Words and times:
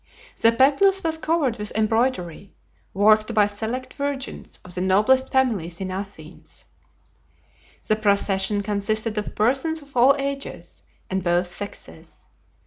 The 0.41 0.51
Peplus 0.51 1.03
was 1.03 1.19
covered 1.19 1.59
with 1.59 1.71
embroidery, 1.75 2.55
worked 2.91 3.35
by 3.35 3.45
select 3.45 3.93
virgins 3.93 4.57
of 4.65 4.73
the 4.73 4.81
noblest 4.81 5.31
families 5.31 5.79
in 5.79 5.91
Athens. 5.91 6.65
The 7.87 7.97
procession 7.97 8.61
consisted 8.61 9.15
of 9.19 9.35
persons 9.35 9.83
of 9.83 9.95
all 9.95 10.15
ages 10.17 10.81
and 11.07 11.23
both 11.23 11.45
sexes. 11.45 12.25